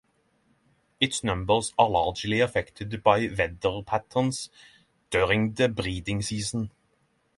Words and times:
Its 0.99 1.23
numbers 1.23 1.73
are 1.77 1.87
largely 1.87 2.39
affected 2.39 3.03
by 3.03 3.29
weather 3.37 3.83
patterns 3.85 4.49
during 5.11 5.53
the 5.53 5.69
breeding 5.69 6.23
season. 6.23 6.71